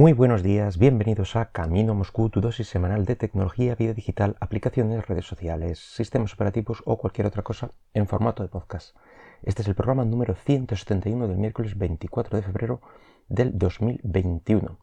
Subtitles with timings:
[0.00, 5.06] Muy buenos días, bienvenidos a Camino Moscú, tu dosis semanal de tecnología, vida digital, aplicaciones,
[5.06, 8.96] redes sociales, sistemas operativos o cualquier otra cosa en formato de podcast.
[9.42, 12.80] Este es el programa número 171 del miércoles 24 de febrero
[13.28, 14.78] del 2021.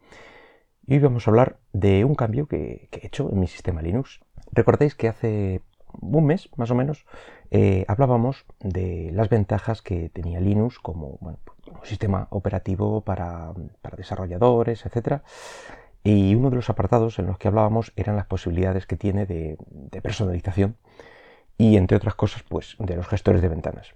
[0.85, 4.19] Y hoy vamos a hablar de un cambio que, he hecho en mi sistema Linux.
[4.51, 5.63] Recordáis que hace
[5.99, 7.07] un mes, más o menos,
[7.49, 11.17] eh, hablábamos de las ventajas que tenía Linux como
[11.79, 13.53] un sistema operativo para,
[13.95, 15.21] desarrolladores, etc.
[16.03, 19.57] Y uno de los apartados en los que hablábamos eran las posibilidades que tiene de,
[20.01, 20.77] personalización
[21.57, 23.95] y, entre otras cosas, pues de los gestores de ventanas.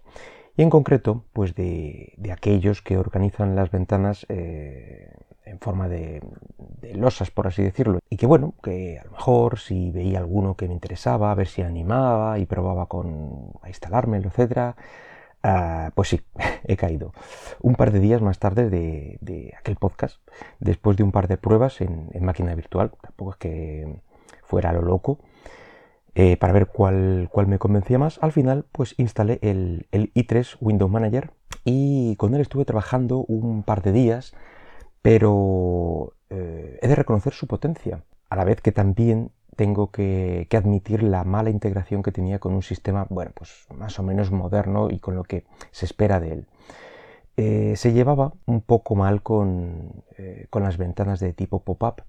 [0.58, 5.13] Y en concreto, pues de, aquellos que organizan las ventanas eh,
[5.45, 6.22] en forma de,
[6.94, 8.00] losas, por así decirlo.
[8.09, 11.48] Y que bueno, que a lo mejor si veía alguno que me interesaba, a ver
[11.48, 14.75] si animaba y probaba con a instalármelo, etcétera,
[15.44, 16.22] ah, pues sí,
[16.66, 17.13] he caído.
[17.62, 20.20] Un par de días más tarde de, aquel podcast,
[20.59, 24.02] después de un par de pruebas en, máquina virtual, tampoco es que
[24.44, 25.19] fuera lo loco,
[26.14, 30.58] eh, para ver cuál, cuál, me convencía más, al final pues instalé el, el i3
[30.59, 31.31] Windows Manager
[31.64, 34.34] y con él estuve trabajando un par de días
[35.02, 41.03] pero eh, he de reconocer su potencia, a la vez que también tengo que, admitir
[41.03, 44.99] la mala integración que tenía con un sistema, bueno, pues más o menos moderno y
[44.99, 46.45] con lo que se espera de él.
[47.38, 52.03] Eh, se llevaba un poco mal con, eh, las ventanas de tipo pop-up,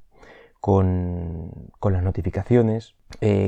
[0.60, 2.94] con, las notificaciones,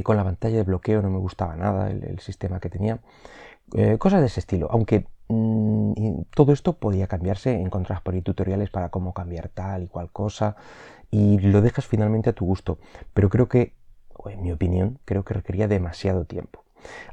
[0.03, 3.01] con la pantalla de bloqueo no me gustaba nada el sistema que tenía.
[3.99, 8.91] cosas de ese estilo, aunque Mm, todo esto podía cambiarse, encontrás por ahí tutoriales para
[8.91, 10.57] cómo cambiar tal y cual cosa
[11.11, 12.79] y lo dejas finalmente a tu gusto.
[13.15, 13.75] Pero creo que,
[14.29, 16.65] en mi opinión, creo que requería demasiado tiempo.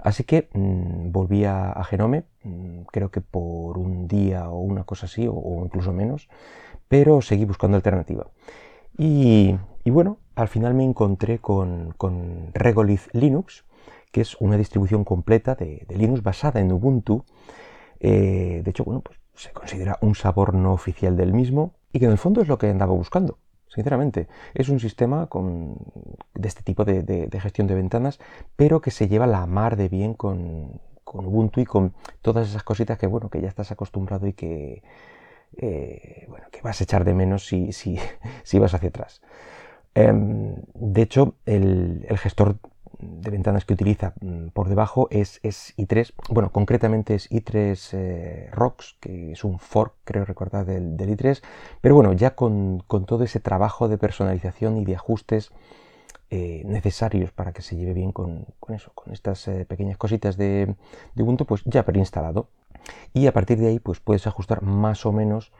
[0.03, 5.05] Así que mm, volví a, Genome, mm, creo que por un día o una cosa
[5.05, 6.29] así, o, incluso menos,
[6.87, 8.27] pero seguí buscando alternativa.
[8.97, 11.95] Y, bueno, al final me encontré con,
[12.53, 13.65] Regolith Linux,
[14.11, 17.23] que es una distribución completa de Linux basada en Ubuntu
[18.01, 22.05] eh, de hecho, bueno, pues se considera un sabor no oficial del mismo y que
[22.05, 23.37] en el fondo es lo que andaba buscando.
[23.73, 25.29] Sinceramente, es un sistema
[26.33, 28.19] de este tipo de, gestión de ventanas,
[28.57, 32.97] pero que se lleva la mar de bien con, Ubuntu y con todas esas cositas
[32.97, 34.81] que, bueno, que ya estás acostumbrado y que,
[35.57, 37.97] eh, bueno, que vas a echar de menos si, si,
[38.59, 39.21] vas hacia atrás.
[39.93, 42.57] Em, de hecho, el, el, gestor
[43.01, 48.97] de ventanas que utiliza mm, por debajo es, i3, bueno, concretamente es i3 eh, Rocks,
[48.99, 51.41] que es un fork, creo recordar, del, i3,
[51.81, 55.51] pero bueno, ya con, todo ese trabajo de personalización y de ajustes
[56.29, 60.75] eh, necesarios para que se lleve bien con, eso, con estas eh, pequeñas cositas de,
[61.15, 62.47] de Ubuntu, pues ya preinstalado.
[63.13, 65.51] Y a partir de ahí, pues puedes ajustar más o menos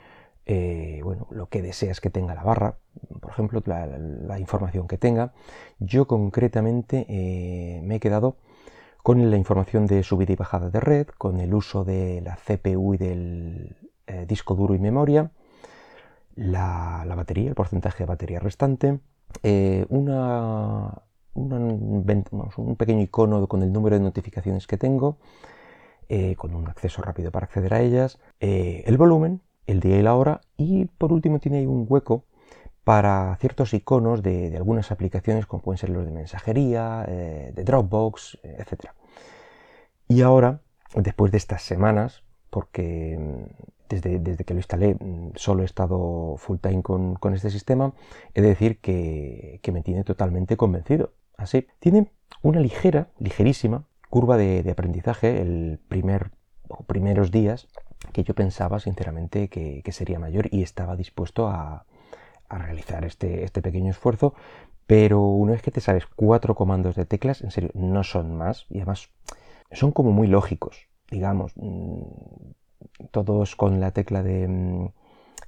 [0.54, 2.76] eh, bueno, lo que deseas que tenga la barra,
[3.22, 5.32] por ejemplo, la, información que tenga.
[5.80, 8.36] Yo concretamente eh, me he quedado
[9.02, 12.96] con la información de subida y bajada de red, con el uso de la CPU
[12.96, 15.32] y del eh, disco duro y memoria,
[16.36, 19.00] la, batería, el porcentaje de batería restante,
[19.88, 21.02] una,
[21.34, 25.18] un pequeño icono con el número de notificaciones que tengo,
[26.36, 30.42] con un acceso rápido para acceder a ellas, el volumen, el día y la hora
[30.58, 32.26] y por último tiene ahí un hueco
[32.84, 38.40] para ciertos iconos de, algunas aplicaciones como pueden ser los de mensajería, eh, de Dropbox,
[38.44, 38.92] etc.
[40.08, 40.62] Y ahora,
[40.96, 46.36] después de estas semanas, porque mm, desde, desde que lo instalé mm, solo he estado
[46.38, 47.94] full time con, este sistema,
[48.34, 51.14] he de decir que, me tiene totalmente convencido.
[51.38, 52.12] Así, tiene
[52.42, 56.32] una ligera, ligerísima curva de, de aprendizaje el primer
[56.68, 57.68] o primeros días
[58.12, 61.86] que yo pensaba sinceramente que, sería mayor y estaba dispuesto a,
[62.50, 64.34] realizar este, este, pequeño esfuerzo,
[64.86, 68.66] pero una vez que te sabes cuatro comandos de teclas, en serio, no son más.
[68.70, 69.10] Y además
[69.72, 72.02] son como muy lógicos, digamos, mm,
[73.12, 74.90] todos con la tecla de mm,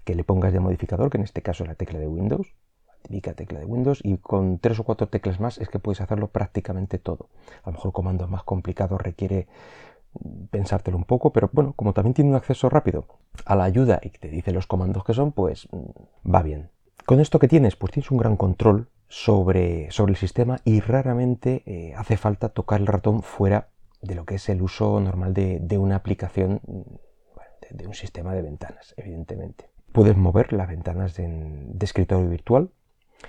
[0.05, 2.55] que le pongas de modificador, que en este caso es la tecla de Windows,
[2.87, 6.01] la típica tecla de Windows, y con tres o cuatro teclas más es que puedes
[6.01, 7.29] hacerlo prácticamente todo.
[7.63, 9.47] A lo mejor comandos más complicados requiere
[10.51, 13.05] pensártelo un poco, pero bueno, como también tiene un acceso rápido
[13.45, 16.69] a la ayuda y te dice los comandos que son, pues mm, va bien.
[17.05, 21.63] Con esto que tienes, pues tienes un gran control sobre, sobre el sistema y raramente
[21.65, 23.69] eh, hace falta tocar el ratón fuera
[24.01, 28.41] de lo que es el uso normal de, una aplicación, mm, de, un sistema de
[28.41, 29.69] ventanas, evidentemente.
[29.91, 32.71] Puedes mover las ventanas de escritorio virtual.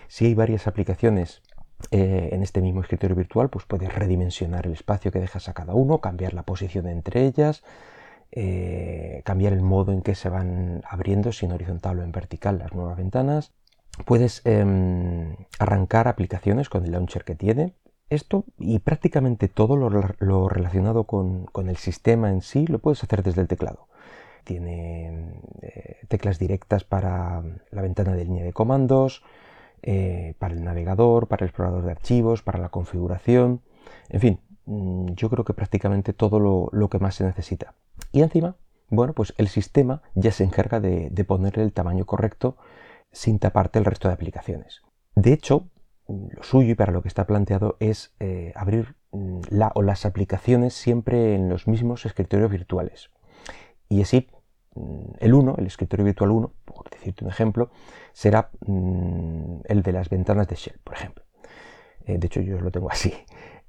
[0.09, 1.43] Si hay varias aplicaciones
[1.91, 5.75] eh, en este mismo escritorio virtual pues puedes redimensionar el espacio que dejas a cada
[5.75, 7.63] uno, cambiar la posición entre ellas,
[8.33, 12.59] eh, cambiar el modo en que se van abriendo, si en horizontal o en vertical,
[12.59, 13.53] las nuevas ventanas.
[14.07, 17.75] puedes em, arrancar aplicaciones con el launcher que tiene.
[18.11, 23.41] Esto y prácticamente todo lo, relacionado con, el sistema en sí lo puedes hacer desde
[23.41, 23.89] el teclado.
[24.45, 29.23] Tiene eh, teclas directas para la ventana de línea de comandos,
[29.87, 33.61] eh, para el navegador, para el explorador de archivos, para la configuración.
[34.09, 37.75] En fin, mm, yo creo que prácticamente todo lo, que más se necesita.
[38.11, 38.57] Y encima,
[38.89, 42.57] bueno, pues el sistema ya se encarga de, ponerle el tamaño correcto
[43.13, 44.81] sin taparte el resto de aplicaciones.
[45.17, 45.69] De hecho,
[46.09, 50.07] lo suyo y para lo que está planteado es eh, abrir mm, la o las
[50.07, 53.11] aplicaciones siempre en los mismos escritorios virtuales.
[53.91, 54.31] Y así,
[55.19, 57.71] el 1, el escritorio virtual 1, por decirte un ejemplo,
[58.13, 61.25] será mm, el de las ventanas de Shell, por ejemplo.
[62.07, 63.13] Eh, de hecho, yo lo tengo así.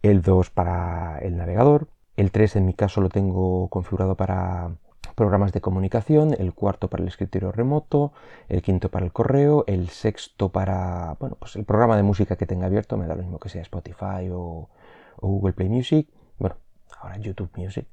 [0.01, 1.87] El 2 para el navegador.
[2.15, 4.71] El 3 en mi caso lo tengo configurado para
[5.15, 8.13] programas de comunicación, el cuarto para el escritorio remoto,
[8.49, 12.45] el quinto para el correo, el sexto para bueno, pues el programa de música que
[12.45, 14.69] tenga abierto, me da lo mismo que sea Spotify o,
[15.17, 16.57] Google Play Music, bueno,
[16.99, 17.87] ahora YouTube Music.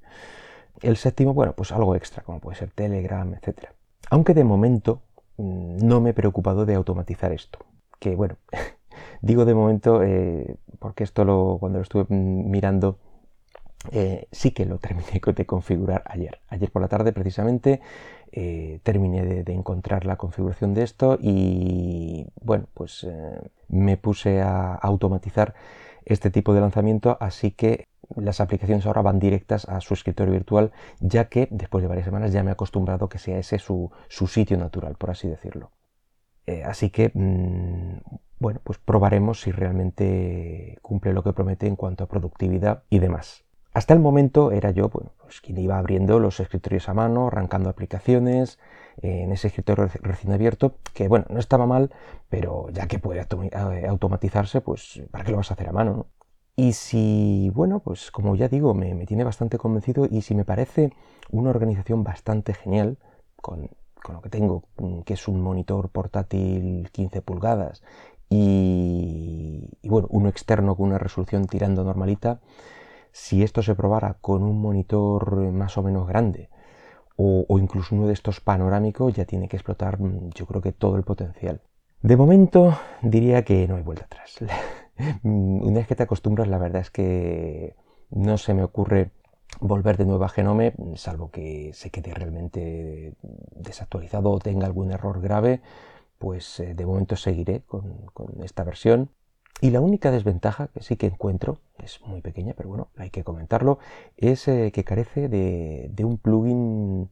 [0.81, 3.67] El séptimo, bueno, pues algo extra, como puede ser Telegram, etc.
[4.11, 5.03] Aunque de momento
[5.37, 7.61] mm, no me he preocupado de automatizar esto.
[7.99, 8.37] Que bueno,
[9.23, 12.99] digo de momento eh, porque esto lo, cuando lo estuve mirando
[13.91, 16.41] eh, sí que lo terminé de configurar ayer.
[16.49, 17.81] Ayer por la tarde precisamente
[18.33, 23.07] eh, terminé de, encontrar la configuración de esto y bueno, pues
[23.69, 25.55] me puse a automatizar
[26.05, 27.87] este tipo de lanzamiento, así que
[28.17, 32.33] las aplicaciones ahora van directas a su escritorio virtual, ya que después de varias semanas
[32.33, 35.71] ya me he acostumbrado que sea ese su, sitio natural, por así decirlo.
[36.65, 37.99] así que, mm,
[38.39, 43.45] bueno, pues probaremos si realmente cumple lo que promete en cuanto a productividad y demás.
[43.75, 47.71] Hasta el momento era yo bueno, pues quien iba abriendo los escritorios a mano, arrancando
[47.71, 48.59] aplicaciones
[49.01, 51.91] eh, en ese escritorio recién abierto, que bueno, no estaba mal,
[52.29, 56.07] pero ya que puede eh, automatizarse, pues ¿para qué lo vas a hacer a mano?
[56.57, 60.93] Y si, bueno, pues como ya digo, me, tiene bastante convencido y si me parece
[61.31, 62.99] una organización bastante genial,
[63.37, 63.71] con,
[64.03, 67.83] con, lo que tengo, mm, que es un monitor portátil 15 pulgadas
[68.29, 72.41] y, y bueno, uno externo con una resolución tirando normalita,
[73.13, 76.51] si esto se probara con un monitor más o menos grande
[77.17, 80.97] o, incluso uno de estos panorámicos, ya tiene que explotar mm, yo creo que todo
[80.97, 81.61] el potencial.
[82.03, 84.39] De momento diría que no hay vuelta atrás.
[85.23, 87.75] Mm, una vez que te acostumbras, la verdad es que
[88.11, 89.11] no se me ocurre
[89.61, 93.15] volver de nuevo a Genome, salvo que se quede realmente
[93.57, 95.61] desactualizado o tenga algún error grave,
[96.19, 99.11] pues eh, de momento seguiré con esta versión.
[99.63, 103.23] Y la única desventaja que sí que encuentro, es muy pequeña, pero bueno, hay que
[103.23, 103.79] comentarlo,
[104.17, 107.09] es eh, que carece de, un plugin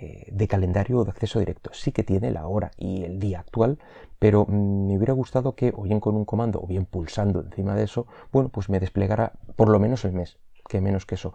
[0.00, 1.70] eh, de calendario de acceso directo.
[1.72, 3.78] Sí que tiene la hora y el día actual,
[4.18, 7.74] pero mm, me hubiera gustado que o bien con un comando o bien pulsando encima
[7.74, 10.38] de eso, bueno, pues me desplegara por lo menos el mes,
[10.68, 11.34] que menos que eso.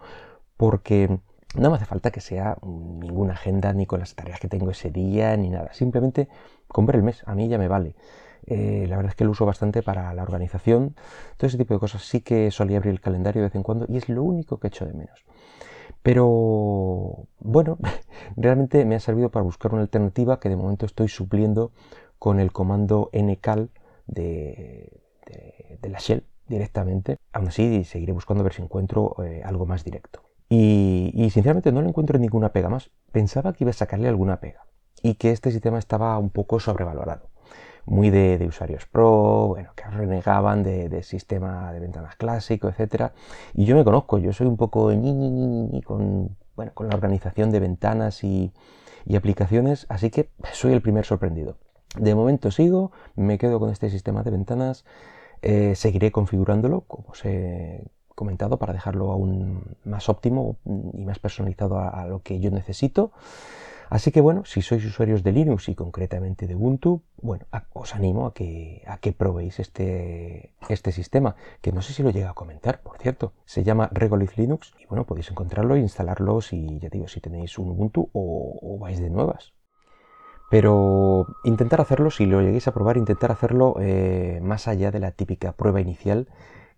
[0.56, 1.20] Porque
[1.54, 4.90] no me hace falta que sea ninguna agenda ni con las tareas que tengo ese
[4.90, 5.72] día ni nada.
[5.72, 6.28] Simplemente
[6.68, 7.94] con el mes, a mí ya me vale.
[8.46, 10.94] Eh, la verdad es que lo uso bastante para la organización.
[11.36, 13.86] Todo ese tipo de cosas sí que solía abrir el calendario de vez en cuando
[13.88, 15.24] y es lo único que echo de menos.
[16.02, 17.78] Pero bueno,
[18.36, 21.72] realmente me ha servido para buscar una alternativa que de momento estoy supliendo
[22.18, 23.70] con el comando ncal
[24.06, 25.00] de,
[25.82, 27.16] la shell directamente.
[27.32, 30.22] Aún así seguiré buscando a ver si encuentro eh, algo más directo.
[30.48, 32.90] Y sinceramente no le encuentro ninguna pega más.
[33.12, 34.66] Pensaba que iba a sacarle alguna pega
[35.00, 37.29] y que este sistema estaba un poco sobrevalorado
[37.86, 43.12] muy de, usuarios pro, bueno, que renegaban de, sistema de ventanas clásico, etcétera.
[43.54, 47.60] Y yo me conozco, yo soy un poco ñi, con, bueno, con la organización de
[47.60, 48.52] ventanas y,
[49.16, 51.56] aplicaciones, así que soy el primer sorprendido.
[51.98, 54.84] De momento sigo, me quedo con este sistema de ventanas,
[55.42, 57.82] eh, seguiré configurándolo, como os he
[58.14, 63.10] comentado, para dejarlo aún más óptimo y más personalizado a lo que yo necesito.
[63.90, 68.26] Así que bueno, si sois usuarios de Linux y concretamente de Ubuntu, bueno, os animo
[68.26, 72.34] a que, a que probéis este, este sistema, que no sé si lo llega a
[72.34, 73.32] comentar, por cierto.
[73.44, 77.58] Se llama Regolith Linux y bueno, podéis encontrarlo e instalarlo si, ya digo, si tenéis
[77.58, 79.54] un Ubuntu o, vais de nuevas.
[80.50, 85.10] Pero intentar hacerlo, si lo lleguéis a probar, intentar hacerlo eh, más allá de la
[85.10, 86.28] típica prueba inicial,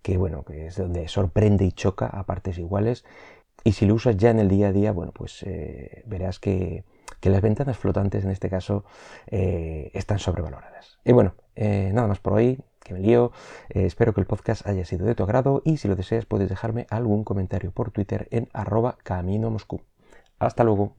[0.00, 3.04] que bueno, que es donde sorprende y choca a partes iguales.
[3.64, 6.84] Y si lo usas ya en el día a día, bueno, pues eh, verás que,
[7.22, 8.84] que las ventanas flotantes en este caso
[9.28, 10.98] eh, están sobrevaloradas.
[11.04, 13.30] Y bueno, eh, nada más por hoy, que me lío.
[13.70, 16.48] Eh, espero que el podcast haya sido de tu agrado y si lo deseas puedes
[16.48, 19.82] dejarme algún comentario por Twitter en arroba camino Moscú.
[20.40, 20.90] Hasta luego.